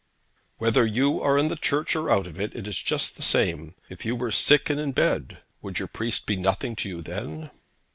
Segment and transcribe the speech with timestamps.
[0.57, 3.75] 'Whether you are in the church or out of it, is just the same.
[3.87, 7.51] If you were sick and in bed, would your priest be nothing to you then?'